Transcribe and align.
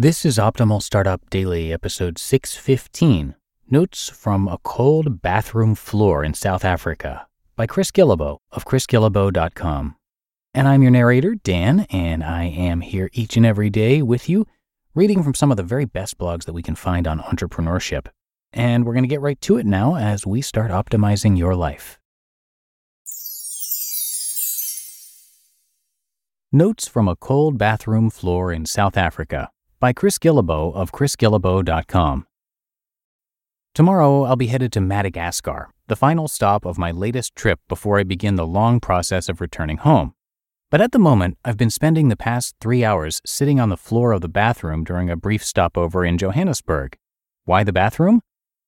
This 0.00 0.24
is 0.24 0.38
Optimal 0.38 0.82
Startup 0.82 1.20
Daily, 1.28 1.74
episode 1.74 2.18
615 2.18 3.34
Notes 3.68 4.08
from 4.08 4.48
a 4.48 4.56
Cold 4.56 5.20
Bathroom 5.20 5.74
Floor 5.74 6.24
in 6.24 6.32
South 6.32 6.64
Africa 6.64 7.26
by 7.54 7.66
Chris 7.66 7.90
Guillebeau 7.90 8.38
of 8.50 8.64
chrisguillebeau.com. 8.64 9.96
And 10.54 10.66
I'm 10.66 10.80
your 10.80 10.90
narrator, 10.90 11.34
Dan, 11.34 11.80
and 11.90 12.24
I 12.24 12.44
am 12.44 12.80
here 12.80 13.10
each 13.12 13.36
and 13.36 13.44
every 13.44 13.68
day 13.68 14.00
with 14.00 14.26
you, 14.26 14.46
reading 14.94 15.22
from 15.22 15.34
some 15.34 15.50
of 15.50 15.58
the 15.58 15.62
very 15.62 15.84
best 15.84 16.16
blogs 16.16 16.46
that 16.46 16.54
we 16.54 16.62
can 16.62 16.76
find 16.76 17.06
on 17.06 17.20
entrepreneurship. 17.20 18.06
And 18.54 18.86
we're 18.86 18.94
going 18.94 19.04
to 19.04 19.06
get 19.06 19.20
right 19.20 19.40
to 19.42 19.58
it 19.58 19.66
now 19.66 19.96
as 19.96 20.26
we 20.26 20.40
start 20.40 20.70
optimizing 20.70 21.36
your 21.36 21.54
life. 21.54 21.98
Notes 26.50 26.88
from 26.88 27.06
a 27.06 27.16
Cold 27.16 27.58
Bathroom 27.58 28.08
Floor 28.08 28.50
in 28.50 28.64
South 28.64 28.96
Africa 28.96 29.50
by 29.80 29.94
Chris 29.94 30.18
Guillebeau 30.18 30.74
of 30.74 30.92
chrisguillebeau.com. 30.92 32.26
Tomorrow, 33.74 34.24
I'll 34.24 34.36
be 34.36 34.48
headed 34.48 34.72
to 34.72 34.80
Madagascar, 34.80 35.70
the 35.86 35.96
final 35.96 36.28
stop 36.28 36.66
of 36.66 36.76
my 36.76 36.90
latest 36.90 37.34
trip 37.34 37.60
before 37.66 37.98
I 37.98 38.02
begin 38.02 38.34
the 38.34 38.46
long 38.46 38.78
process 38.78 39.28
of 39.28 39.40
returning 39.40 39.78
home. 39.78 40.12
But 40.70 40.82
at 40.82 40.92
the 40.92 40.98
moment, 40.98 41.38
I've 41.44 41.56
been 41.56 41.70
spending 41.70 42.08
the 42.08 42.16
past 42.16 42.56
three 42.60 42.84
hours 42.84 43.22
sitting 43.24 43.58
on 43.58 43.70
the 43.70 43.76
floor 43.76 44.12
of 44.12 44.20
the 44.20 44.28
bathroom 44.28 44.84
during 44.84 45.08
a 45.08 45.16
brief 45.16 45.42
stopover 45.42 46.04
in 46.04 46.18
Johannesburg. 46.18 46.96
Why 47.44 47.64
the 47.64 47.72
bathroom? 47.72 48.20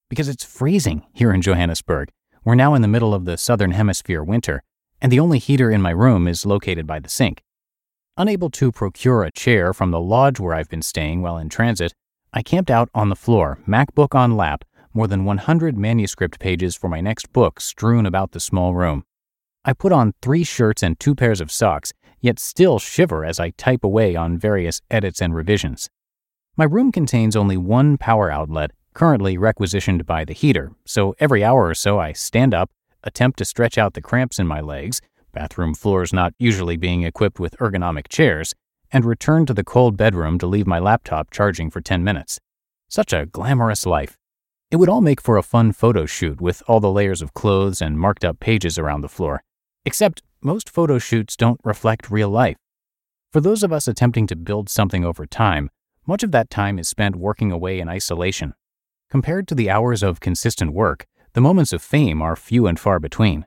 Because 0.09 0.29
it's 0.29 0.45
freezing 0.45 1.05
here 1.13 1.33
in 1.33 1.43
Johannesburg. 1.43 2.09
We're 2.43 2.55
now 2.55 2.75
in 2.75 2.83
the 2.83 2.89
middle 2.89 3.13
of 3.13 3.27
the 3.27 3.37
southern 3.37 3.73
hemisphere 3.73 4.25
winter, 4.25 4.63
and 5.01 5.13
the 5.13 5.21
only 5.21 5.39
heater 5.39 5.71
in 5.71 5.83
my 5.83 5.91
room 5.91 6.27
is 6.27 6.47
located 6.47 6.87
by 6.87 7.01
the 7.01 7.09
sink. 7.09 7.43
Unable 8.19 8.51
to 8.51 8.71
procure 8.71 9.23
a 9.23 9.33
chair 9.33 9.73
from 9.73 9.91
the 9.91 10.01
lodge 10.01 10.39
where 10.39 10.53
I've 10.53 10.69
been 10.69 10.83
staying 10.83 11.23
while 11.23 11.39
in 11.39 11.49
transit, 11.49 11.95
I 12.31 12.43
camped 12.43 12.71
out 12.71 12.91
on 12.95 13.09
the 13.09 13.17
floor, 13.17 13.59
MacBook 13.67 14.15
on 14.15 14.37
lap, 14.37 14.65
more 14.93 15.07
than 15.07 15.25
100 15.25 15.79
manuscript 15.79 16.39
pages 16.39 16.77
for 16.77 16.91
my 16.91 17.01
next 17.01 17.33
book 17.33 17.59
strewn 17.59 18.05
about 18.05 18.33
the 18.33 18.41
small 18.41 18.75
room. 18.75 19.05
I 19.65 19.73
put 19.73 19.93
on 19.93 20.13
three 20.21 20.45
shirts 20.45 20.83
and 20.83 21.01
two 21.01 21.15
pairs 21.15 21.41
of 21.41 21.51
socks, 21.51 21.95
yet 22.21 22.39
still 22.39 22.79
shiver 22.79 23.25
as 23.25 23.41
I 23.41 23.51
type 23.51 23.83
away 23.83 24.15
on 24.15 24.37
various 24.37 24.83
edits 24.91 25.23
and 25.23 25.35
revisions. 25.35 25.89
My 26.55 26.65
room 26.65 26.93
contains 26.93 27.35
only 27.35 27.57
one 27.57 27.97
power 27.97 28.31
outlet, 28.31 28.73
currently 28.93 29.39
requisitioned 29.39 30.05
by 30.05 30.27
the 30.27 30.35
heater, 30.35 30.73
so 30.85 31.15
every 31.19 31.43
hour 31.43 31.67
or 31.67 31.75
so 31.75 31.99
I 31.99 32.13
stand 32.13 32.53
up, 32.53 32.71
attempt 33.03 33.39
to 33.39 33.47
stretch 33.47 33.79
out 33.79 33.95
the 33.95 34.03
cramps 34.03 34.39
in 34.39 34.47
my 34.47 34.61
legs, 34.61 35.01
bathroom 35.33 35.75
floors 35.75 36.13
not 36.13 36.35
usually 36.39 36.77
being 36.77 37.03
equipped 37.03 37.41
with 37.41 37.57
ergonomic 37.59 38.09
chairs, 38.09 38.55
and 38.93 39.05
returned 39.05 39.47
to 39.47 39.55
the 39.55 39.65
cold 39.65 39.97
bedroom 39.97 40.39
to 40.39 40.47
leave 40.47 40.67
my 40.67 40.79
laptop 40.79 41.31
charging 41.31 41.71
for 41.71 41.81
10 41.81 42.05
minutes. 42.05 42.39
Such 42.89 43.13
a 43.13 43.27
glamorous 43.27 43.87
life. 43.87 44.19
It 44.71 44.77
would 44.77 44.89
all 44.89 45.01
make 45.01 45.21
for 45.21 45.37
a 45.37 45.43
fun 45.43 45.73
photo 45.73 46.07
shoot 46.07 46.41
with 46.41 46.63
all 46.67 46.81
the 46.81 46.91
layers 46.91 47.23
of 47.23 47.35
clothes 47.35 47.83
and 47.83 47.99
marked 47.99 48.25
up 48.25 48.41
pages 48.41 48.79
around 48.79 49.01
the 49.01 49.09
floor. 49.09 49.43
Except 49.85 50.23
most 50.43 50.71
photo 50.71 50.99
shoots 50.99 51.37
don't 51.37 51.61
reflect 51.65 52.11
real 52.11 52.29
life. 52.29 52.57
For 53.33 53.41
those 53.41 53.63
of 53.63 53.73
us 53.73 53.89
attempting 53.89 54.27
to 54.29 54.37
build 54.37 54.69
something 54.69 55.05
over 55.05 55.25
time, 55.25 55.71
much 56.07 56.23
of 56.23 56.33
that 56.33 56.51
time 56.51 56.79
is 56.79 56.89
spent 56.89 57.17
working 57.17 57.51
away 57.51 57.81
in 57.81 57.89
isolation. 57.89 58.55
Compared 59.09 59.47
to 59.49 59.55
the 59.55 59.71
hours 59.71 60.03
of 60.03 60.21
consistent 60.21 60.73
work, 60.73 61.07
the 61.35 61.41
moments 61.41 61.73
of 61.73 61.83
fame 61.83 62.21
are 62.21 62.37
few 62.37 62.67
and 62.67 62.79
far 62.79 62.99
between. 62.99 63.47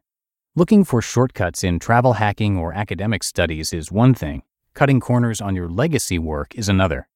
Looking 0.58 0.86
for 0.86 1.02
shortcuts 1.02 1.66
in 1.66 1.80
travel 1.80 2.14
hacking 2.14 2.56
or 2.58 2.72
academic 2.72 3.25
studies 3.25 3.73
is 3.73 3.92
one 3.92 4.14
thing, 4.14 4.42
cutting 4.73 5.02
corners 5.02 5.42
on 5.42 5.53
your 5.53 5.67
legacy 5.67 6.17
work 6.17 6.56
is 6.56 6.70
another. 6.70 7.09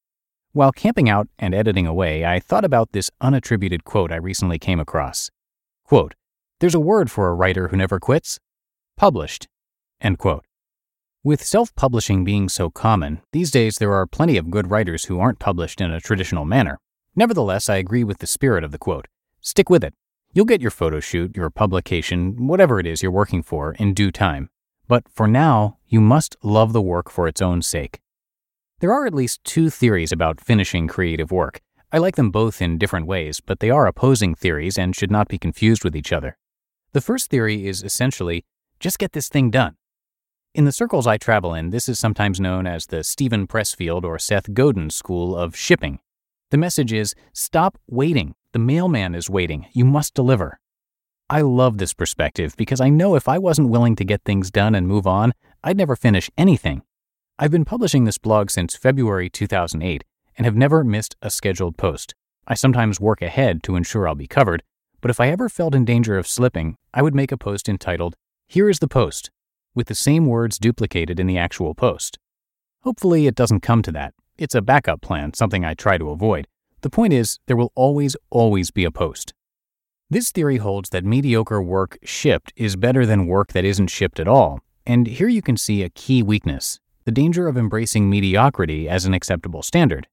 While 0.52 0.74
camping 0.74 1.08
out 1.08 1.30
and 1.40 1.56
editing 1.56 1.88
away, 1.88 2.26
I 2.26 2.42
thought 2.42 2.66
about 2.66 2.92
this 2.92 3.10
unattributed 3.24 3.86
quote 3.86 4.12
I 4.12 4.18
recently 4.18 4.60
came 4.60 4.82
across. 4.82 5.32
Quote, 5.86 6.16
There's 6.60 6.76
a 6.76 6.82
word 6.82 7.10
for 7.10 7.30
a 7.30 7.34
writer 7.34 7.70
who 7.70 7.78
never 7.78 7.98
quits. 7.98 8.40
Published. 8.98 9.48
End 10.02 10.18
quote. 10.18 10.44
With 11.24 11.42
self 11.42 11.74
publishing 11.76 12.26
being 12.26 12.50
so 12.50 12.70
common, 12.70 13.22
these 13.32 13.52
days 13.52 13.78
there 13.78 13.94
are 13.94 14.06
plenty 14.06 14.36
of 14.36 14.52
good 14.52 14.70
writers 14.70 15.06
who 15.06 15.18
aren't 15.18 15.40
published 15.40 15.80
in 15.80 15.92
a 15.92 16.02
traditional 16.02 16.44
manner. 16.44 16.78
Nevertheless, 17.16 17.70
I 17.70 17.78
agree 17.78 18.04
with 18.04 18.18
the 18.18 18.28
spirit 18.28 18.66
of 18.66 18.72
the 18.74 18.78
quote. 18.78 19.08
Stick 19.40 19.70
with 19.70 19.86
it. 19.86 19.94
You'll 20.32 20.46
get 20.46 20.62
your 20.62 20.72
photo 20.72 21.00
shoot, 21.00 21.36
your 21.36 21.50
publication, 21.50 22.48
whatever 22.48 22.80
it 22.80 22.86
is 22.86 23.02
you're 23.02 23.12
working 23.12 23.42
for, 23.42 23.74
in 23.74 23.96
due 23.96 24.12
time. 24.12 24.50
But 24.88 25.10
for 25.10 25.28
now, 25.28 25.78
you 25.88 26.00
must 26.00 26.36
love 26.44 26.72
the 26.72 26.82
work 26.82 27.10
for 27.10 27.28
its 27.28 27.42
own 27.42 27.64
sake. 27.64 28.00
There 28.80 28.94
are 28.94 29.08
at 29.08 29.14
least 29.14 29.44
two 29.44 29.72
theories 29.72 30.12
about 30.12 30.40
finishing 30.40 30.88
creative 30.88 31.32
work. 31.32 31.62
I 31.92 31.98
like 31.98 32.16
them 32.16 32.30
both 32.30 32.62
in 32.62 32.78
different 32.78 33.08
ways, 33.08 33.42
but 33.42 33.60
they 33.60 33.72
are 33.72 33.88
opposing 33.88 34.36
theories 34.36 34.78
and 34.78 34.96
should 34.96 35.10
not 35.10 35.28
be 35.28 35.40
confused 35.40 35.84
with 35.84 35.96
each 35.96 36.14
other. 36.14 36.38
The 36.94 37.02
first 37.02 37.32
theory 37.32 37.68
is 37.68 37.84
essentially 37.84 38.46
just 38.80 39.00
get 39.00 39.14
this 39.14 39.30
thing 39.30 39.50
done. 39.50 39.78
In 40.54 40.66
the 40.66 40.72
circles 40.72 41.08
I 41.08 41.18
travel 41.18 41.56
in, 41.56 41.72
this 41.72 41.90
is 41.90 42.00
sometimes 42.00 42.40
known 42.40 42.68
as 42.68 42.86
the 42.86 43.04
Steven 43.04 43.48
Pressfield 43.48 44.04
or 44.04 44.20
Seth 44.20 44.54
Godin 44.54 44.92
school 44.92 45.36
of 45.36 45.56
shipping. 45.56 46.00
The 46.52 46.58
message 46.58 46.94
is 46.94 47.16
stop 47.34 47.80
waiting. 47.88 48.36
The 48.52 48.60
mailman 48.60 49.14
is 49.14 49.30
waiting. 49.30 49.68
You 49.74 49.86
must 49.86 50.16
deliver. 50.16 50.60
I 51.30 51.42
love 51.42 51.78
this 51.78 51.94
perspective 51.94 52.56
because 52.58 52.82
I 52.82 52.90
know 52.90 53.14
if 53.14 53.28
I 53.28 53.38
wasn't 53.38 53.70
willing 53.70 53.96
to 53.98 54.04
get 54.04 54.24
things 54.24 54.50
done 54.50 54.74
and 54.74 54.88
move 54.88 55.06
on, 55.06 55.34
I'd 55.64 55.78
never 55.78 55.96
finish 55.96 56.32
anything. 56.36 56.82
I've 57.38 57.52
been 57.52 57.64
publishing 57.64 58.06
this 58.06 58.18
blog 58.18 58.50
since 58.50 58.76
February 58.76 59.30
2008 59.30 60.04
and 60.36 60.46
have 60.46 60.56
never 60.56 60.84
missed 60.84 61.16
a 61.22 61.30
scheduled 61.30 61.78
post. 61.78 62.16
I 62.48 62.56
sometimes 62.56 63.00
work 63.00 63.22
ahead 63.22 63.62
to 63.64 63.76
ensure 63.76 64.08
I'll 64.08 64.16
be 64.16 64.26
covered, 64.26 64.64
but 65.00 65.12
if 65.12 65.20
I 65.20 65.28
ever 65.28 65.48
felt 65.48 65.76
in 65.76 65.86
danger 65.86 66.18
of 66.18 66.28
slipping, 66.28 66.76
I 66.92 67.04
would 67.04 67.14
make 67.14 67.32
a 67.32 67.38
post 67.38 67.70
entitled, 67.70 68.16
Here 68.48 68.68
is 68.68 68.80
the 68.80 68.88
post, 68.88 69.30
with 69.76 69.86
the 69.86 69.96
same 69.96 70.26
words 70.26 70.58
duplicated 70.58 71.20
in 71.20 71.28
the 71.28 71.38
actual 71.38 71.76
post. 71.76 72.18
Hopefully, 72.82 73.28
it 73.28 73.36
doesn't 73.36 73.62
come 73.62 73.84
to 73.84 73.92
that. 73.92 74.16
It's 74.40 74.56
a 74.56 74.62
backup 74.64 75.02
plan, 75.02 75.36
something 75.36 75.64
I 75.64 75.76
try 75.76 76.00
to 76.00 76.10
avoid. 76.10 76.48
The 76.82 76.90
point 76.90 77.14
is, 77.14 77.40
there 77.48 77.58
will 77.58 77.72
always, 77.76 78.16
always 78.30 78.72
be 78.72 78.86
a 78.86 78.92
post. 78.92 79.34
This 80.10 80.32
theory 80.32 80.58
holds 80.58 80.90
that 80.90 81.06
mediocre 81.06 81.62
work 81.62 81.98
shipped 82.04 82.54
is 82.56 82.76
better 82.76 83.06
than 83.06 83.28
work 83.28 83.54
that 83.54 83.66
isn't 83.66 83.88
shipped 83.88 84.20
at 84.20 84.28
all, 84.28 84.60
and 84.86 85.06
here 85.06 85.28
you 85.28 85.42
can 85.42 85.58
see 85.58 85.84
a 85.84 85.90
key 85.90 86.24
weakness 86.24 86.80
the 87.06 87.12
danger 87.12 87.48
of 87.48 87.58
embracing 87.58 88.08
mediocrity 88.08 88.88
as 88.88 89.06
an 89.06 89.16
acceptable 89.16 89.64
standard. 89.64 90.08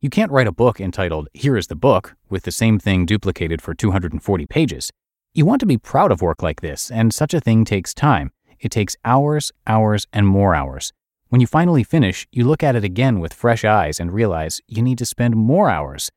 You 0.00 0.10
can't 0.10 0.32
write 0.32 0.48
a 0.48 0.52
book 0.52 0.80
entitled, 0.80 1.28
Here 1.32 1.56
is 1.56 1.68
the 1.68 1.76
Book, 1.76 2.16
with 2.28 2.42
the 2.42 2.50
same 2.50 2.80
thing 2.80 3.06
duplicated 3.06 3.62
for 3.62 3.72
240 3.72 4.46
pages. 4.46 4.90
You 5.32 5.46
want 5.46 5.60
to 5.60 5.66
be 5.66 5.78
proud 5.78 6.10
of 6.10 6.22
work 6.22 6.42
like 6.42 6.60
this, 6.60 6.90
and 6.90 7.14
such 7.14 7.34
a 7.34 7.40
thing 7.40 7.64
takes 7.64 7.94
time. 7.94 8.32
It 8.58 8.72
takes 8.72 8.96
hours, 9.04 9.52
hours, 9.66 10.08
and 10.12 10.26
more 10.26 10.54
hours. 10.54 10.92
When 11.30 11.40
you 11.40 11.46
finally 11.46 11.84
finish, 11.84 12.26
you 12.32 12.44
look 12.44 12.64
at 12.64 12.74
it 12.74 12.82
again 12.82 13.20
with 13.20 13.32
fresh 13.32 13.64
eyes 13.64 14.00
and 14.00 14.12
realize 14.12 14.60
you 14.66 14.82
need 14.82 14.98
to 14.98 15.06
spend 15.06 15.36
more 15.36 15.70
hours. 15.70 16.10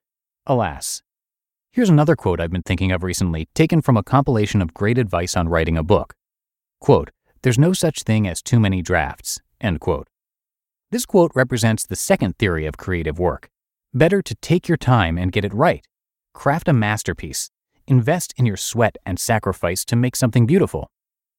Alas. 0.48 1.04
Here's 1.72 1.90
another 1.90 2.16
quote 2.16 2.40
I've 2.40 2.50
been 2.50 2.64
thinking 2.64 2.92
of 2.92 3.04
recently, 3.04 3.48
taken 3.54 3.84
from 3.84 3.96
a 3.96 4.02
compilation 4.02 4.60
of 4.60 4.74
great 4.74 4.98
advice 4.98 5.38
on 5.38 5.50
writing 5.50 5.78
a 5.78 5.84
book. 5.84 6.16
Quote, 6.82 7.12
There's 7.44 7.60
no 7.60 7.74
such 7.74 8.02
thing 8.02 8.28
as 8.28 8.42
too 8.42 8.60
many 8.60 8.82
drafts. 8.82 9.40
End 9.62 9.80
quote. 9.80 10.08
This 10.90 11.06
quote 11.06 11.32
represents 11.36 11.86
the 11.86 11.96
second 11.96 12.40
theory 12.40 12.66
of 12.66 12.78
creative 12.78 13.20
work. 13.20 13.52
Better 13.94 14.24
to 14.24 14.34
take 14.42 14.68
your 14.68 14.78
time 14.78 15.20
and 15.20 15.32
get 15.32 15.46
it 15.46 15.54
right. 15.54 15.86
Craft 16.34 16.68
a 16.68 16.74
masterpiece. 16.74 17.52
Invest 17.86 18.34
in 18.36 18.48
your 18.48 18.58
sweat 18.58 18.98
and 19.06 19.20
sacrifice 19.20 19.86
to 19.86 19.96
make 19.96 20.16
something 20.16 20.48
beautiful. 20.48 20.90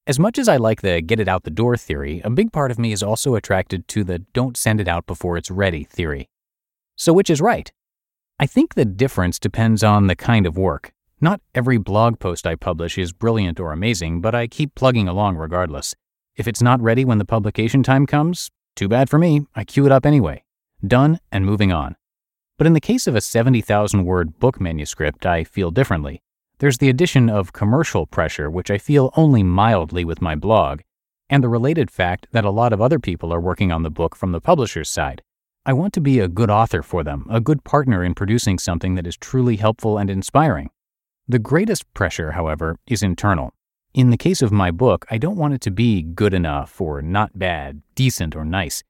As 0.07 0.19
much 0.19 0.39
as 0.39 0.49
I 0.49 0.59
like 0.59 0.83
the 0.83 1.01
get 1.01 1.19
it 1.19 1.29
out 1.29 1.45
the 1.45 1.51
door 1.51 1.79
theory, 1.79 2.21
a 2.25 2.31
big 2.31 2.53
part 2.53 2.71
of 2.71 2.79
me 2.79 2.93
is 2.93 3.03
also 3.03 3.37
attracted 3.37 3.89
to 3.89 4.05
the 4.05 4.19
don't 4.35 4.55
send 4.55 4.79
it 4.79 4.87
out 4.87 5.07
before 5.07 5.39
it's 5.39 5.51
ready 5.51 5.83
theory. 5.83 6.29
So, 6.95 7.15
which 7.15 7.31
is 7.31 7.41
right? 7.41 7.73
I 8.39 8.45
think 8.45 8.75
the 8.75 8.85
difference 8.85 9.39
depends 9.39 9.83
on 9.83 10.07
the 10.07 10.15
kind 10.15 10.45
of 10.45 10.59
work. 10.59 10.93
Not 11.23 11.41
every 11.55 11.79
blog 11.79 12.19
post 12.19 12.47
I 12.47 12.55
publish 12.55 12.99
is 12.99 13.15
brilliant 13.15 13.59
or 13.59 13.73
amazing, 13.73 14.21
but 14.21 14.35
I 14.35 14.47
keep 14.47 14.75
plugging 14.75 15.09
along 15.09 15.37
regardless. 15.37 15.95
If 16.37 16.47
it's 16.47 16.61
not 16.61 16.83
ready 16.83 17.07
when 17.07 17.17
the 17.17 17.25
publication 17.25 17.83
time 17.83 18.07
comes, 18.07 18.51
too 18.77 18.89
bad 18.89 19.09
for 19.09 19.19
me, 19.19 19.47
I 19.55 19.65
queue 19.65 19.87
it 19.87 19.93
up 19.93 20.05
anyway. 20.05 20.45
Done 20.87 21.19
and 21.33 21.47
moving 21.47 21.73
on. 21.73 21.97
But 22.59 22.67
in 22.67 22.75
the 22.75 22.81
case 22.81 23.07
of 23.07 23.17
a 23.17 23.23
70,000 23.23 24.05
word 24.05 24.39
book 24.39 24.61
manuscript, 24.61 25.25
I 25.25 25.45
feel 25.45 25.71
differently. 25.71 26.24
There's 26.59 26.79
the 26.79 26.89
addition 26.89 27.29
of 27.29 27.53
commercial 27.53 28.07
pressure, 28.07 28.51
which 28.51 28.71
I 28.71 28.79
feel 28.79 29.13
only 29.17 29.43
mildly 29.43 30.05
with 30.05 30.23
my 30.23 30.35
blog, 30.35 30.81
and 31.29 31.43
the 31.43 31.49
related 31.49 31.91
fact 31.91 32.29
that 32.33 32.45
a 32.45 32.51
lot 32.51 32.73
of 32.73 32.81
other 32.81 32.99
people 32.99 33.33
are 33.33 33.41
working 33.41 33.73
on 33.73 33.83
the 33.83 33.91
book 33.91 34.15
from 34.15 34.33
the 34.33 34.41
publisher's 34.41 34.89
side. 34.89 35.23
I 35.67 35.73
want 35.73 35.95
to 35.95 36.01
be 36.01 36.21
a 36.21 36.29
good 36.29 36.51
author 36.51 36.83
for 36.83 37.03
them, 37.03 37.27
a 37.29 37.41
good 37.41 37.65
partner 37.65 38.05
in 38.05 38.15
producing 38.15 38.59
something 38.59 38.95
that 38.95 39.07
is 39.07 39.17
truly 39.17 39.57
helpful 39.57 39.99
and 39.99 40.09
inspiring. 40.09 40.71
The 41.27 41.39
greatest 41.39 41.93
pressure, 41.95 42.33
however, 42.33 42.77
is 42.87 43.03
internal. 43.03 43.53
In 43.95 44.11
the 44.11 44.17
case 44.17 44.43
of 44.43 44.53
my 44.53 44.71
book, 44.71 45.07
I 45.11 45.19
don't 45.19 45.39
want 45.39 45.55
it 45.55 45.61
to 45.63 45.71
be 45.71 46.03
good 46.03 46.35
enough 46.35 46.81
or 46.81 47.01
not 47.01 47.39
bad, 47.39 47.83
decent 47.95 48.37
or 48.37 48.45
nice. 48.45 48.85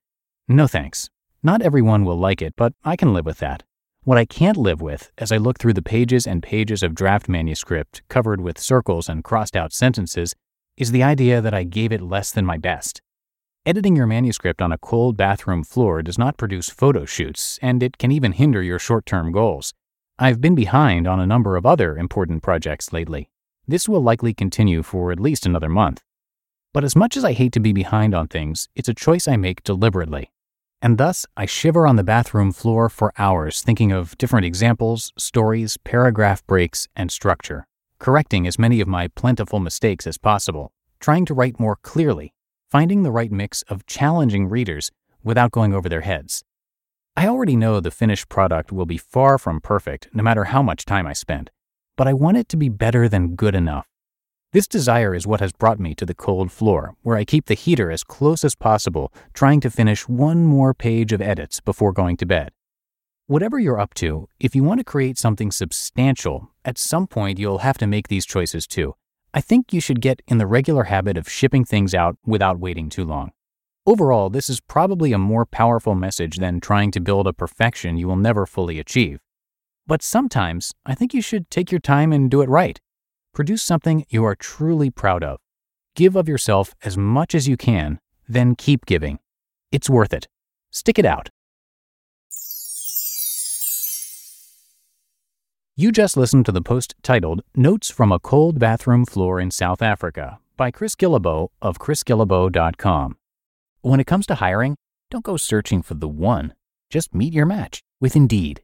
No 0.48 0.66
thanks. 0.66 1.08
Not 1.42 1.62
everyone 1.62 2.04
will 2.04 2.18
like 2.18 2.42
it, 2.42 2.54
but 2.56 2.72
I 2.84 2.96
can 2.96 3.14
live 3.14 3.24
with 3.24 3.38
that. 3.38 3.62
What 4.04 4.18
I 4.18 4.26
can't 4.26 4.58
live 4.58 4.82
with, 4.82 5.10
as 5.16 5.32
I 5.32 5.38
look 5.38 5.58
through 5.58 5.72
the 5.72 5.80
pages 5.80 6.26
and 6.26 6.42
pages 6.42 6.82
of 6.82 6.94
draft 6.94 7.26
manuscript 7.26 8.02
covered 8.08 8.38
with 8.38 8.58
circles 8.58 9.08
and 9.08 9.24
crossed 9.24 9.56
out 9.56 9.72
sentences, 9.72 10.34
is 10.76 10.92
the 10.92 11.02
idea 11.02 11.40
that 11.40 11.54
I 11.54 11.64
gave 11.64 11.90
it 11.90 12.02
less 12.02 12.30
than 12.30 12.44
my 12.44 12.58
best. 12.58 13.00
Editing 13.64 13.96
your 13.96 14.06
manuscript 14.06 14.60
on 14.60 14.72
a 14.72 14.76
cold 14.76 15.16
bathroom 15.16 15.64
floor 15.64 16.02
does 16.02 16.18
not 16.18 16.36
produce 16.36 16.68
photo 16.68 17.06
shoots, 17.06 17.58
and 17.62 17.82
it 17.82 17.96
can 17.96 18.12
even 18.12 18.32
hinder 18.32 18.62
your 18.62 18.78
short 18.78 19.06
term 19.06 19.32
goals. 19.32 19.72
I've 20.18 20.38
been 20.38 20.54
behind 20.54 21.06
on 21.06 21.18
a 21.18 21.26
number 21.26 21.56
of 21.56 21.64
other 21.64 21.96
important 21.96 22.42
projects 22.42 22.92
lately. 22.92 23.30
This 23.66 23.88
will 23.88 24.02
likely 24.02 24.34
continue 24.34 24.82
for 24.82 25.12
at 25.12 25.18
least 25.18 25.46
another 25.46 25.70
month. 25.70 26.02
But 26.74 26.84
as 26.84 26.94
much 26.94 27.16
as 27.16 27.24
I 27.24 27.32
hate 27.32 27.54
to 27.54 27.60
be 27.60 27.72
behind 27.72 28.14
on 28.14 28.28
things, 28.28 28.68
it's 28.76 28.90
a 28.90 28.92
choice 28.92 29.26
I 29.26 29.38
make 29.38 29.64
deliberately. 29.64 30.30
And 30.84 30.98
thus, 30.98 31.24
I 31.34 31.46
shiver 31.46 31.86
on 31.86 31.96
the 31.96 32.04
bathroom 32.04 32.52
floor 32.52 32.90
for 32.90 33.14
hours 33.16 33.62
thinking 33.62 33.90
of 33.90 34.18
different 34.18 34.44
examples, 34.44 35.14
stories, 35.16 35.78
paragraph 35.78 36.46
breaks, 36.46 36.88
and 36.94 37.10
structure, 37.10 37.66
correcting 37.98 38.46
as 38.46 38.58
many 38.58 38.82
of 38.82 38.86
my 38.86 39.08
plentiful 39.08 39.60
mistakes 39.60 40.06
as 40.06 40.18
possible, 40.18 40.72
trying 41.00 41.24
to 41.24 41.32
write 41.32 41.58
more 41.58 41.76
clearly, 41.76 42.34
finding 42.70 43.02
the 43.02 43.10
right 43.10 43.32
mix 43.32 43.62
of 43.62 43.86
challenging 43.86 44.46
readers 44.46 44.90
without 45.22 45.52
going 45.52 45.72
over 45.72 45.88
their 45.88 46.02
heads. 46.02 46.44
I 47.16 47.28
already 47.28 47.56
know 47.56 47.80
the 47.80 47.90
finished 47.90 48.28
product 48.28 48.70
will 48.70 48.84
be 48.84 48.98
far 48.98 49.38
from 49.38 49.62
perfect 49.62 50.10
no 50.12 50.22
matter 50.22 50.44
how 50.44 50.62
much 50.62 50.84
time 50.84 51.06
I 51.06 51.14
spend, 51.14 51.50
but 51.96 52.06
I 52.06 52.12
want 52.12 52.36
it 52.36 52.50
to 52.50 52.58
be 52.58 52.68
better 52.68 53.08
than 53.08 53.36
good 53.36 53.54
enough. 53.54 53.86
This 54.54 54.68
desire 54.68 55.16
is 55.16 55.26
what 55.26 55.40
has 55.40 55.52
brought 55.52 55.80
me 55.80 55.96
to 55.96 56.06
the 56.06 56.14
cold 56.14 56.52
floor, 56.52 56.94
where 57.02 57.16
I 57.16 57.24
keep 57.24 57.46
the 57.46 57.54
heater 57.54 57.90
as 57.90 58.04
close 58.04 58.44
as 58.44 58.54
possible, 58.54 59.12
trying 59.32 59.58
to 59.62 59.68
finish 59.68 60.08
one 60.08 60.46
more 60.46 60.72
page 60.72 61.12
of 61.12 61.20
edits 61.20 61.58
before 61.58 61.92
going 61.92 62.16
to 62.18 62.24
bed. 62.24 62.52
Whatever 63.26 63.58
you're 63.58 63.80
up 63.80 63.94
to, 63.94 64.28
if 64.38 64.54
you 64.54 64.62
want 64.62 64.78
to 64.78 64.84
create 64.84 65.18
something 65.18 65.50
substantial, 65.50 66.52
at 66.64 66.78
some 66.78 67.08
point 67.08 67.40
you'll 67.40 67.66
have 67.66 67.78
to 67.78 67.88
make 67.88 68.06
these 68.06 68.24
choices 68.24 68.68
too. 68.68 68.94
I 69.34 69.40
think 69.40 69.72
you 69.72 69.80
should 69.80 70.00
get 70.00 70.22
in 70.28 70.38
the 70.38 70.46
regular 70.46 70.84
habit 70.84 71.16
of 71.16 71.28
shipping 71.28 71.64
things 71.64 71.92
out 71.92 72.16
without 72.24 72.60
waiting 72.60 72.88
too 72.88 73.04
long. 73.04 73.32
Overall, 73.86 74.30
this 74.30 74.48
is 74.48 74.60
probably 74.60 75.12
a 75.12 75.18
more 75.18 75.46
powerful 75.46 75.96
message 75.96 76.36
than 76.36 76.60
trying 76.60 76.92
to 76.92 77.00
build 77.00 77.26
a 77.26 77.32
perfection 77.32 77.96
you 77.96 78.06
will 78.06 78.14
never 78.14 78.46
fully 78.46 78.78
achieve. 78.78 79.18
But 79.88 80.00
sometimes, 80.00 80.70
I 80.86 80.94
think 80.94 81.12
you 81.12 81.22
should 81.22 81.50
take 81.50 81.72
your 81.72 81.80
time 81.80 82.12
and 82.12 82.30
do 82.30 82.40
it 82.40 82.48
right. 82.48 82.80
Produce 83.34 83.64
something 83.64 84.04
you 84.08 84.24
are 84.24 84.36
truly 84.36 84.90
proud 84.90 85.24
of. 85.24 85.38
Give 85.96 86.14
of 86.14 86.28
yourself 86.28 86.74
as 86.84 86.96
much 86.96 87.34
as 87.34 87.48
you 87.48 87.56
can, 87.56 87.98
then 88.28 88.54
keep 88.54 88.86
giving. 88.86 89.18
It's 89.72 89.90
worth 89.90 90.12
it. 90.12 90.28
Stick 90.70 91.00
it 91.00 91.04
out. 91.04 91.30
You 95.76 95.90
just 95.90 96.16
listened 96.16 96.46
to 96.46 96.52
the 96.52 96.62
post 96.62 96.94
titled 97.02 97.42
Notes 97.56 97.90
from 97.90 98.12
a 98.12 98.20
Cold 98.20 98.60
Bathroom 98.60 99.04
Floor 99.04 99.40
in 99.40 99.50
South 99.50 99.82
Africa 99.82 100.38
by 100.56 100.70
Chris 100.70 100.94
Guillebeau 100.94 101.48
of 101.60 101.80
chrisguillebeau.com. 101.80 103.16
When 103.80 103.98
it 103.98 104.06
comes 104.06 104.26
to 104.28 104.36
hiring, 104.36 104.76
don't 105.10 105.24
go 105.24 105.36
searching 105.36 105.82
for 105.82 105.94
the 105.94 106.06
one. 106.06 106.54
Just 106.88 107.12
meet 107.12 107.32
your 107.32 107.46
match 107.46 107.80
with 108.00 108.14
Indeed. 108.14 108.63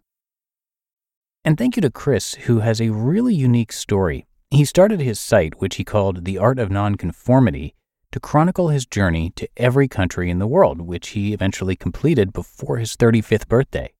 And 1.43 1.57
thank 1.57 1.75
you 1.75 1.81
to 1.81 1.89
Chris, 1.89 2.35
who 2.35 2.59
has 2.59 2.79
a 2.79 2.89
really 2.89 3.33
unique 3.33 3.71
story. 3.71 4.27
He 4.51 4.63
started 4.63 4.99
his 5.01 5.19
site, 5.19 5.59
which 5.59 5.77
he 5.77 5.83
called 5.83 6.23
The 6.23 6.37
Art 6.37 6.59
of 6.59 6.69
Nonconformity, 6.69 7.73
to 8.11 8.19
chronicle 8.19 8.67
his 8.67 8.85
journey 8.85 9.31
to 9.37 9.49
every 9.57 9.87
country 9.87 10.29
in 10.29 10.37
the 10.37 10.45
world, 10.45 10.81
which 10.81 11.09
he 11.09 11.33
eventually 11.33 11.75
completed 11.75 12.31
before 12.31 12.77
his 12.77 12.95
35th 12.95 13.47
birthday. 13.47 13.91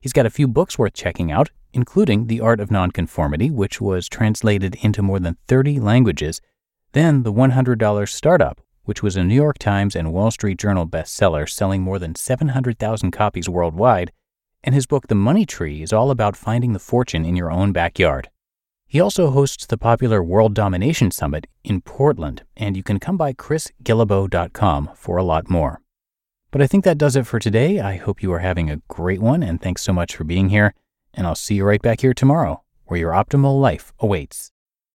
He's 0.00 0.12
got 0.12 0.26
a 0.26 0.30
few 0.30 0.48
books 0.48 0.76
worth 0.76 0.94
checking 0.94 1.30
out, 1.30 1.50
including 1.72 2.26
The 2.26 2.40
Art 2.40 2.58
of 2.58 2.70
Nonconformity, 2.70 3.50
which 3.50 3.80
was 3.80 4.08
translated 4.08 4.76
into 4.82 5.00
more 5.00 5.20
than 5.20 5.36
30 5.46 5.78
languages, 5.78 6.40
then 6.92 7.22
The 7.22 7.32
$100 7.32 8.08
Startup, 8.08 8.60
which 8.84 9.04
was 9.04 9.14
a 9.14 9.22
New 9.22 9.34
York 9.34 9.58
Times 9.58 9.94
and 9.94 10.12
Wall 10.12 10.32
Street 10.32 10.58
Journal 10.58 10.86
bestseller 10.86 11.48
selling 11.48 11.82
more 11.82 12.00
than 12.00 12.16
700,000 12.16 13.12
copies 13.12 13.48
worldwide, 13.48 14.10
and 14.68 14.74
his 14.74 14.84
book 14.84 15.06
The 15.06 15.14
Money 15.14 15.46
Tree 15.46 15.80
is 15.80 15.94
all 15.94 16.10
about 16.10 16.36
finding 16.36 16.74
the 16.74 16.78
fortune 16.78 17.24
in 17.24 17.34
your 17.34 17.50
own 17.50 17.72
backyard. 17.72 18.28
He 18.86 19.00
also 19.00 19.30
hosts 19.30 19.64
the 19.64 19.78
popular 19.78 20.22
World 20.22 20.52
Domination 20.52 21.10
Summit 21.10 21.46
in 21.64 21.80
Portland, 21.80 22.42
and 22.54 22.76
you 22.76 22.82
can 22.82 23.00
come 23.00 23.16
by 23.16 23.32
chrisguillebeau.com 23.32 24.90
for 24.94 25.16
a 25.16 25.22
lot 25.22 25.48
more. 25.48 25.80
But 26.50 26.60
I 26.60 26.66
think 26.66 26.84
that 26.84 26.98
does 26.98 27.16
it 27.16 27.26
for 27.26 27.38
today. 27.38 27.80
I 27.80 27.96
hope 27.96 28.22
you 28.22 28.30
are 28.30 28.40
having 28.40 28.70
a 28.70 28.82
great 28.88 29.22
one, 29.22 29.42
and 29.42 29.58
thanks 29.58 29.80
so 29.80 29.94
much 29.94 30.14
for 30.14 30.24
being 30.24 30.50
here. 30.50 30.74
And 31.14 31.26
I'll 31.26 31.34
see 31.34 31.54
you 31.54 31.64
right 31.64 31.80
back 31.80 32.02
here 32.02 32.12
tomorrow, 32.12 32.62
where 32.84 33.00
your 33.00 33.12
optimal 33.12 33.58
life 33.58 33.94
awaits. 34.00 34.52